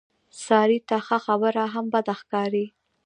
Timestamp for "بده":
1.93-2.13